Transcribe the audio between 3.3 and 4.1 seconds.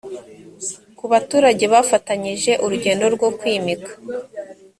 kwimika